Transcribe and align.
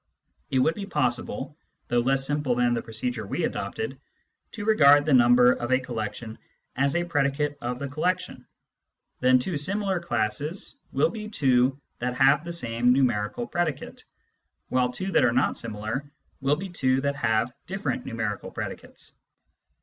It 0.49 0.57
would 0.57 0.73
be 0.73 0.87
possible, 0.87 1.55
though 1.87 1.99
less 1.99 2.25
simple 2.25 2.55
than 2.55 2.73
the 2.73 2.81
procedure 2.81 3.27
we 3.27 3.43
adopted, 3.43 3.99
to 4.53 4.65
regard 4.65 5.05
the 5.05 5.13
number 5.13 5.51
of 5.53 5.71
a 5.71 5.79
collection 5.79 6.39
as 6.75 6.95
a 6.95 7.03
predicate 7.03 7.55
of 7.61 7.77
the 7.77 7.87
collec 7.87 8.17
tion: 8.19 8.47
then 9.19 9.37
two 9.37 9.59
similar 9.59 9.99
classes 9.99 10.75
will 10.91 11.11
be 11.11 11.29
two 11.29 11.79
that 11.99 12.15
have 12.15 12.43
the 12.43 12.51
same 12.51 12.91
numerical 12.91 13.45
predicate, 13.45 14.03
while 14.69 14.91
two 14.91 15.11
that 15.11 15.23
are 15.23 15.31
not 15.33 15.55
similar 15.55 16.11
will 16.41 16.55
be 16.55 16.69
two 16.69 17.01
that 17.01 17.15
have 17.17 17.53
different 17.67 18.03
numerical 18.03 18.49
predicates. 18.49 19.11